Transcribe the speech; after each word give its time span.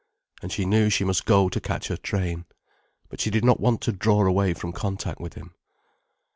And 0.41 0.51
she 0.51 0.65
knew 0.65 0.89
she 0.89 1.03
must 1.03 1.25
go 1.27 1.47
to 1.47 1.61
catch 1.61 1.89
her 1.89 1.95
train. 1.95 2.45
But 3.09 3.21
she 3.21 3.29
did 3.29 3.45
not 3.45 3.59
want 3.59 3.81
to 3.81 3.91
draw 3.91 4.25
away 4.25 4.55
from 4.55 4.73
contact 4.73 5.21
with 5.21 5.35
him. 5.35 5.53